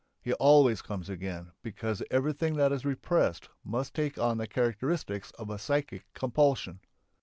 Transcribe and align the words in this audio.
He 0.19 0.33
always 0.33 0.81
comes 0.81 1.09
again 1.11 1.51
because 1.61 2.01
everything 2.09 2.55
that 2.55 2.71
is 2.71 2.85
repressed 2.85 3.49
must 3.63 3.93
take 3.93 4.17
on 4.17 4.39
the 4.39 4.47
characteristics 4.47 5.29
of 5.37 5.51
a 5.51 5.59
psychic 5.59 6.11
compulsion. 6.15 6.79